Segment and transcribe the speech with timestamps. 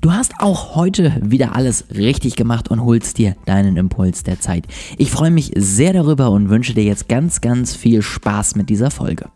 [0.00, 4.64] Du hast auch heute wieder alles richtig gemacht und holst dir deinen Impuls der Zeit.
[4.96, 8.92] Ich freue mich sehr darüber und wünsche dir jetzt ganz, ganz viel Spaß mit dieser
[8.92, 9.28] Folge.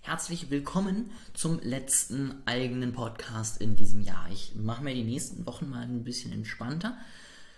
[0.00, 4.28] Herzlich willkommen zum letzten eigenen Podcast in diesem Jahr.
[4.30, 6.96] Ich mache mir die nächsten Wochen mal ein bisschen entspannter,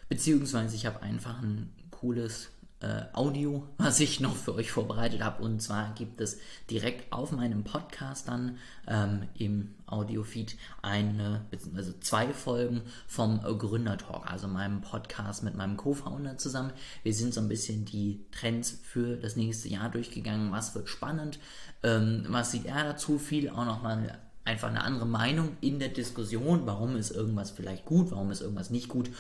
[0.09, 2.49] beziehungsweise ich habe einfach ein cooles
[2.83, 5.43] äh, Audio, was ich noch für euch vorbereitet habe.
[5.43, 6.39] Und zwar gibt es
[6.71, 14.49] direkt auf meinem Podcast dann ähm, im Audiofeed eine, beziehungsweise zwei Folgen vom Gründertalk, also
[14.49, 16.73] meinem Podcast mit meinem Co-Founder zusammen.
[17.03, 20.51] Wir sind so ein bisschen die Trends für das nächste Jahr durchgegangen.
[20.51, 21.39] Was wird spannend?
[21.83, 23.19] Ähm, was sieht er dazu?
[23.19, 26.67] Viel auch nochmal einfach eine andere Meinung in der Diskussion.
[26.67, 28.11] Warum ist irgendwas vielleicht gut?
[28.11, 29.11] Warum ist irgendwas nicht gut?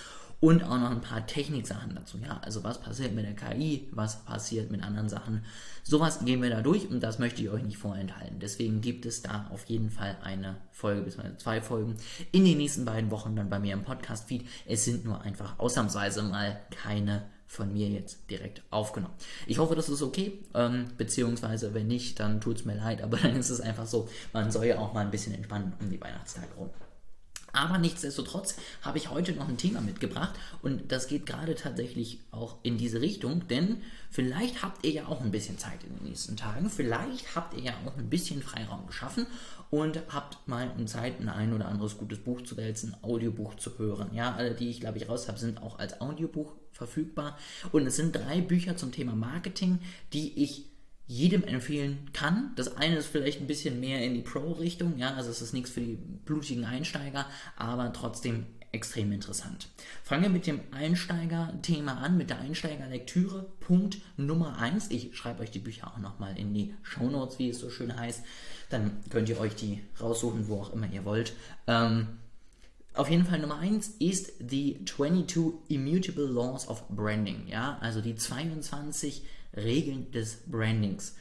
[0.42, 2.18] Und auch noch ein paar Techniksachen dazu.
[2.18, 5.44] Ja, also was passiert mit der KI, was passiert mit anderen Sachen.
[5.84, 8.40] Sowas gehen wir da durch und das möchte ich euch nicht vorenthalten.
[8.40, 11.36] Deswegen gibt es da auf jeden Fall eine Folge bzw.
[11.38, 11.96] zwei Folgen
[12.32, 14.44] in den nächsten beiden Wochen dann bei mir im Podcast-Feed.
[14.66, 19.14] Es sind nur einfach ausnahmsweise mal keine von mir jetzt direkt aufgenommen.
[19.46, 23.16] Ich hoffe, das ist okay, ähm, beziehungsweise wenn nicht, dann tut es mir leid, aber
[23.22, 26.00] dann ist es einfach so, man soll ja auch mal ein bisschen entspannen um die
[26.00, 26.70] Weihnachtstage rum.
[27.52, 32.56] Aber nichtsdestotrotz habe ich heute noch ein Thema mitgebracht und das geht gerade tatsächlich auch
[32.62, 36.36] in diese Richtung, denn vielleicht habt ihr ja auch ein bisschen Zeit in den nächsten
[36.36, 39.26] Tagen, vielleicht habt ihr ja auch ein bisschen Freiraum geschaffen
[39.68, 44.10] und habt mal Zeit ein ein oder anderes gutes Buch zu wälzen, Audiobuch zu hören.
[44.14, 47.38] Ja, alle, die ich glaube ich raus habe, sind auch als Audiobuch verfügbar
[47.70, 49.78] und es sind drei Bücher zum Thema Marketing,
[50.14, 50.71] die ich
[51.06, 52.52] jedem empfehlen kann.
[52.56, 55.70] Das eine ist vielleicht ein bisschen mehr in die Pro-Richtung, ja, also es ist nichts
[55.70, 59.68] für die blutigen Einsteiger, aber trotzdem extrem interessant.
[60.02, 63.46] Fangen wir mit dem Einsteiger-Thema an, mit der Einsteigerlektüre.
[63.60, 64.90] Punkt Nummer 1.
[64.90, 67.94] Ich schreibe euch die Bücher auch nochmal in die Show Notes, wie es so schön
[67.94, 68.24] heißt.
[68.70, 71.34] Dann könnt ihr euch die raussuchen, wo auch immer ihr wollt.
[71.66, 72.08] Ähm,
[72.94, 77.46] auf jeden Fall Nummer 1 ist The 22 Immutable Laws of Branding.
[77.48, 79.22] Ja, also die 22
[79.56, 81.16] Regeln des Brandings.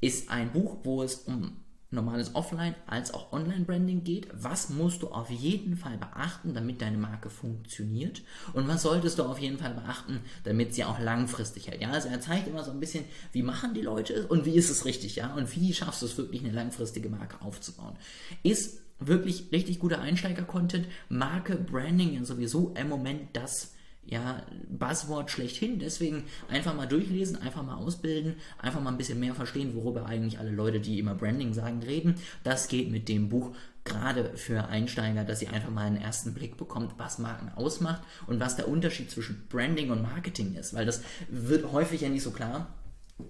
[0.00, 1.56] Ist ein Buch, wo es um
[1.90, 4.28] normales Offline- als auch Online-Branding geht.
[4.32, 8.22] Was musst du auf jeden Fall beachten, damit deine Marke funktioniert?
[8.52, 11.80] Und was solltest du auf jeden Fall beachten, damit sie auch langfristig hält?
[11.80, 14.54] Ja, also er zeigt immer so ein bisschen, wie machen die Leute es und wie
[14.54, 15.34] ist es richtig, ja?
[15.34, 17.96] Und wie schaffst du es wirklich, eine langfristige Marke aufzubauen?
[18.42, 20.86] Ist wirklich richtig guter Einsteiger-Content.
[21.08, 23.72] Marke, Branding sowieso im Moment das
[24.04, 25.78] ja, Buzzword schlechthin.
[25.78, 30.38] Deswegen einfach mal durchlesen, einfach mal ausbilden, einfach mal ein bisschen mehr verstehen, worüber eigentlich
[30.38, 32.16] alle Leute, die immer Branding sagen, reden.
[32.42, 36.56] Das geht mit dem Buch gerade für Einsteiger, dass ihr einfach mal einen ersten Blick
[36.56, 41.02] bekommt, was Marken ausmacht und was der Unterschied zwischen Branding und Marketing ist, weil das
[41.28, 42.74] wird häufig ja nicht so klar.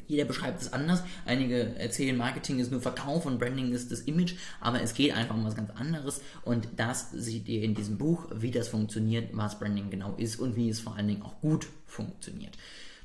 [0.07, 1.03] Jeder beschreibt es anders.
[1.27, 5.35] Einige erzählen, Marketing ist nur Verkauf und Branding ist das Image, aber es geht einfach
[5.35, 9.59] um was ganz anderes und das seht ihr in diesem Buch, wie das funktioniert, was
[9.59, 12.57] Branding genau ist und wie es vor allen Dingen auch gut funktioniert.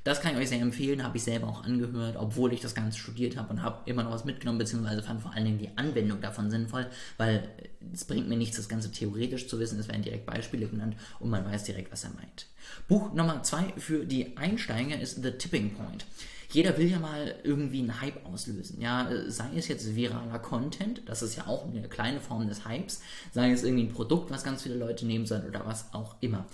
[0.06, 3.00] Das kann ich euch sehr empfehlen, habe ich selber auch angehört, obwohl ich das Ganze
[3.00, 6.22] studiert habe und habe immer noch was mitgenommen, beziehungsweise fand vor allen Dingen die Anwendung
[6.22, 6.86] davon sinnvoll,
[7.18, 7.50] weil
[7.92, 11.32] es bringt mir nichts, das Ganze theoretisch zu wissen, es werden direkt Beispiele genannt und
[11.32, 12.46] man weiß direkt, was er meint.
[12.88, 16.06] Buch Nummer zwei für die Einsteiger ist The Tipping Point
[16.52, 18.80] jeder will ja mal irgendwie einen Hype auslösen.
[18.80, 23.02] Ja, sei es jetzt viraler Content, das ist ja auch eine kleine Form des Hypes,
[23.34, 26.46] sei es irgendwie ein Produkt, was ganz viele Leute nehmen sollen oder was auch immer.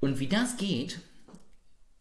[0.00, 1.00] Und wie das geht,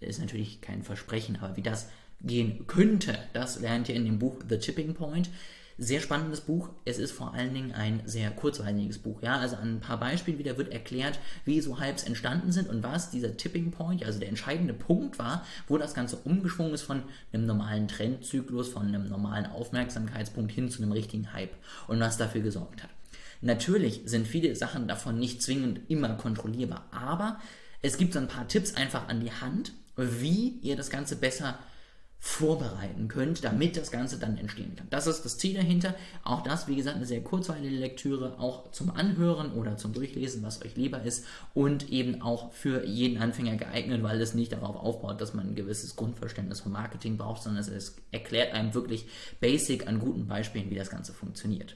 [0.07, 1.89] ist natürlich kein Versprechen, aber wie das
[2.21, 5.29] gehen könnte, das lernt ihr in dem Buch The Tipping Point.
[5.77, 6.69] Sehr spannendes Buch.
[6.85, 9.23] Es ist vor allen Dingen ein sehr kurzweiliges Buch.
[9.23, 12.83] Ja, also an ein paar Beispielen wieder wird erklärt, wie so Hypes entstanden sind und
[12.83, 17.01] was dieser Tipping Point, also der entscheidende Punkt war, wo das Ganze umgeschwungen ist von
[17.33, 21.55] einem normalen Trendzyklus, von einem normalen Aufmerksamkeitspunkt hin zu einem richtigen Hype
[21.87, 22.89] und was dafür gesorgt hat.
[23.41, 27.39] Natürlich sind viele Sachen davon nicht zwingend immer kontrollierbar, aber
[27.81, 31.57] es gibt so ein paar Tipps einfach an die Hand, wie ihr das Ganze besser
[32.23, 34.85] vorbereiten könnt, damit das Ganze dann entstehen kann.
[34.91, 35.95] Das ist das Ziel dahinter.
[36.23, 40.63] Auch das, wie gesagt, eine sehr kurzweilige Lektüre, auch zum Anhören oder zum Durchlesen, was
[40.63, 41.25] euch lieber ist
[41.55, 45.55] und eben auch für jeden Anfänger geeignet, weil es nicht darauf aufbaut, dass man ein
[45.55, 49.07] gewisses Grundverständnis von Marketing braucht, sondern es erklärt einem wirklich
[49.39, 51.75] basic an guten Beispielen, wie das Ganze funktioniert.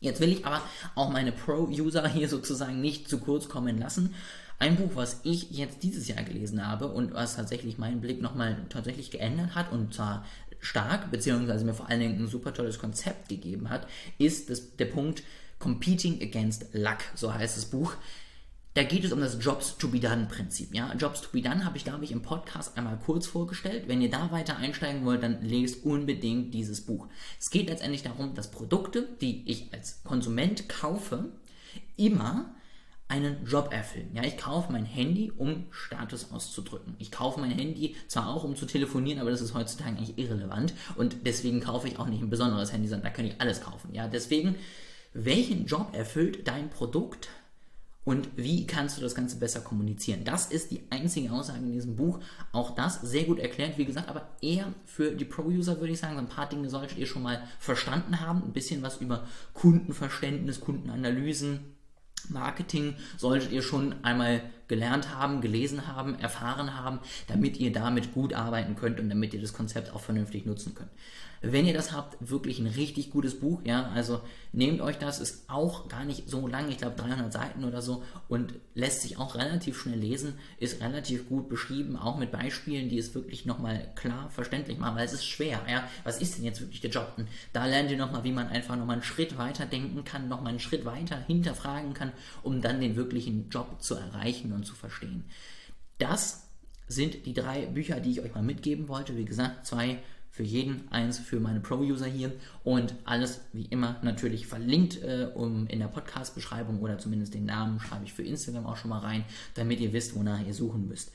[0.00, 0.62] Jetzt will ich aber
[0.94, 4.14] auch meine Pro-User hier sozusagen nicht zu kurz kommen lassen.
[4.60, 8.56] Ein Buch, was ich jetzt dieses Jahr gelesen habe und was tatsächlich meinen Blick nochmal
[8.68, 10.24] tatsächlich geändert hat und zwar
[10.60, 13.86] stark, beziehungsweise mir vor allen Dingen ein super tolles Konzept gegeben hat,
[14.18, 15.22] ist das, der Punkt
[15.58, 17.94] Competing Against Luck, so heißt das Buch.
[18.78, 20.72] Da geht es um das Jobs to be done Prinzip.
[20.72, 23.88] Ja, Jobs to be done habe ich, glaube ich, im Podcast einmal kurz vorgestellt.
[23.88, 27.08] Wenn ihr da weiter einsteigen wollt, dann lest unbedingt dieses Buch.
[27.40, 31.32] Es geht letztendlich darum, dass Produkte, die ich als Konsument kaufe,
[31.96, 32.54] immer
[33.08, 34.10] einen Job erfüllen.
[34.14, 36.94] Ja, ich kaufe mein Handy, um Status auszudrücken.
[37.00, 40.72] Ich kaufe mein Handy zwar auch, um zu telefonieren, aber das ist heutzutage eigentlich irrelevant
[40.94, 43.92] und deswegen kaufe ich auch nicht ein besonderes Handy, sondern da kann ich alles kaufen.
[43.92, 44.54] Ja, deswegen,
[45.14, 47.28] welchen Job erfüllt dein Produkt?
[48.08, 50.24] Und wie kannst du das Ganze besser kommunizieren?
[50.24, 52.20] Das ist die einzige Aussage in diesem Buch.
[52.52, 56.16] Auch das sehr gut erklärt, wie gesagt, aber eher für die Pro-User würde ich sagen.
[56.16, 58.42] ein paar Dinge solltet ihr schon mal verstanden haben.
[58.42, 61.60] Ein bisschen was über Kundenverständnis, Kundenanalysen,
[62.30, 68.34] Marketing solltet ihr schon einmal gelernt haben, gelesen haben, erfahren haben, damit ihr damit gut
[68.34, 70.90] arbeiten könnt und damit ihr das Konzept auch vernünftig nutzen könnt.
[71.40, 74.20] Wenn ihr das habt, wirklich ein richtig gutes Buch, ja, also
[74.52, 78.02] nehmt euch das, ist auch gar nicht so lang, ich glaube 300 Seiten oder so
[78.28, 82.98] und lässt sich auch relativ schnell lesen, ist relativ gut beschrieben, auch mit Beispielen, die
[82.98, 86.60] es wirklich nochmal klar verständlich machen, weil es ist schwer, ja, was ist denn jetzt
[86.60, 87.12] wirklich der Job?
[87.16, 90.50] Und da lernt ihr nochmal, wie man einfach nochmal einen Schritt weiter denken kann, nochmal
[90.50, 92.12] einen Schritt weiter hinterfragen kann,
[92.42, 95.24] um dann den wirklichen Job zu erreichen und zu verstehen.
[95.98, 96.48] Das
[96.86, 99.16] sind die drei Bücher, die ich euch mal mitgeben wollte.
[99.16, 99.98] Wie gesagt, zwei
[100.30, 102.32] für jeden, eins für meine Pro-User hier
[102.62, 107.80] und alles wie immer natürlich verlinkt äh, um in der Podcast-Beschreibung oder zumindest den Namen
[107.80, 109.24] schreibe ich für Instagram auch schon mal rein,
[109.54, 111.12] damit ihr wisst, wonach ihr suchen müsst.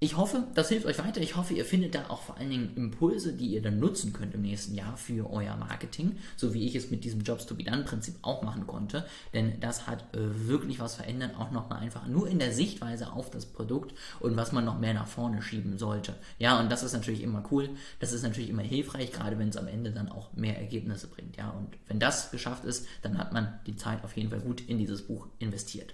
[0.00, 1.20] Ich hoffe, das hilft euch weiter.
[1.20, 4.32] Ich hoffe, ihr findet da auch vor allen Dingen Impulse, die ihr dann nutzen könnt
[4.32, 7.64] im nächsten Jahr für euer Marketing, so wie ich es mit diesem Jobs to be
[7.64, 9.04] done Prinzip auch machen konnte.
[9.34, 13.30] Denn das hat äh, wirklich was verändert, auch nochmal einfach nur in der Sichtweise auf
[13.30, 16.14] das Produkt und was man noch mehr nach vorne schieben sollte.
[16.38, 17.68] Ja, und das ist natürlich immer cool.
[17.98, 21.36] Das ist natürlich immer hilfreich, gerade wenn es am Ende dann auch mehr Ergebnisse bringt.
[21.36, 24.60] Ja, und wenn das geschafft ist, dann hat man die Zeit auf jeden Fall gut
[24.60, 25.92] in dieses Buch investiert.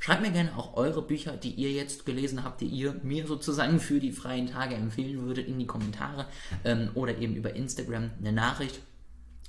[0.00, 3.80] Schreibt mir gerne auch eure Bücher, die ihr jetzt gelesen habt, die ihr mir sozusagen
[3.80, 6.26] für die freien Tage empfehlen würdet, in die Kommentare
[6.64, 8.80] ähm, oder eben über Instagram eine Nachricht,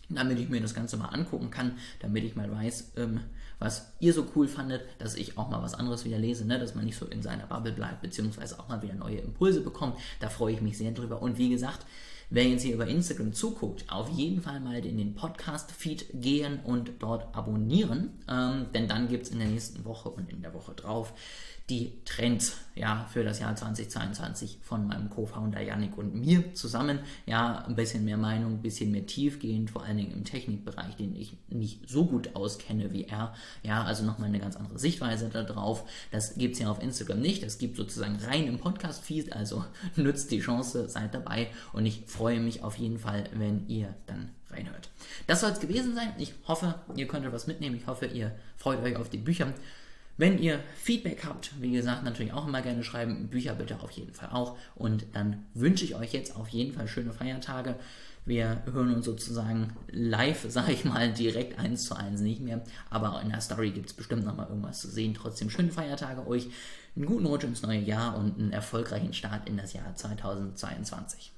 [0.10, 3.22] damit ich mir das Ganze mal angucken kann, damit ich mal weiß, ähm,
[3.60, 6.60] was ihr so cool fandet, dass ich auch mal was anderes wieder lese, ne?
[6.60, 9.98] dass man nicht so in seiner Bubble bleibt, beziehungsweise auch mal wieder neue Impulse bekommt.
[10.20, 11.22] Da freue ich mich sehr drüber.
[11.22, 11.86] Und wie gesagt,
[12.36, 16.94] Wer jetzt hier über Instagram zuguckt, auf jeden Fall mal in den Podcast-Feed gehen und
[16.98, 20.74] dort abonnieren, ähm, denn dann gibt es in der nächsten Woche und in der Woche
[20.74, 21.14] drauf
[21.70, 27.00] die Trends ja, für das Jahr 2022 von meinem Co-Founder Yannick und mir zusammen.
[27.26, 31.16] Ja, ein bisschen mehr Meinung, ein bisschen mehr tiefgehend, vor allen Dingen im Technikbereich, den
[31.16, 33.34] ich nicht so gut auskenne wie er.
[33.62, 35.86] Ja, also nochmal eine ganz andere Sichtweise darauf.
[36.12, 37.44] Das gibt es ja auf Instagram nicht.
[37.44, 39.32] Das gibt sozusagen rein im Podcast-Feed.
[39.32, 39.64] Also
[39.96, 44.30] nutzt die Chance, seid dabei und ich freue mich auf jeden Fall, wenn ihr dann
[44.50, 44.90] reinhört.
[45.28, 46.10] Das soll es gewesen sein.
[46.18, 47.78] Ich hoffe, ihr könnt was mitnehmen.
[47.78, 49.54] Ich hoffe, ihr freut euch auf die Bücher.
[50.16, 53.30] Wenn ihr Feedback habt, wie gesagt, natürlich auch immer gerne schreiben.
[53.30, 54.58] Bücher bitte auf jeden Fall auch.
[54.76, 57.76] Und dann wünsche ich euch jetzt auf jeden Fall schöne Feiertage.
[58.26, 62.64] Wir hören uns sozusagen live, sage ich mal, direkt eins zu eins nicht mehr.
[62.92, 65.16] Aber in der Story gibt es bestimmt nochmal irgendwas zu sehen.
[65.16, 66.48] Trotzdem schöne Feiertage euch,
[66.96, 71.32] einen guten Rutsch ins neue Jahr und einen erfolgreichen Start in das Jahr 2022.